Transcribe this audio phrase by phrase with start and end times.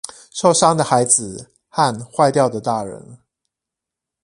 [0.31, 3.19] 受傷的孩子和壞掉的大人